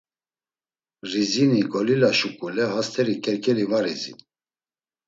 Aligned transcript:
Rizini 1.11 1.61
golila 1.71 2.11
şuǩule 2.19 2.65
hast̆eri 2.73 3.15
ǩerǩeli 3.23 3.65
var 3.71 3.85
izin. 3.93 4.17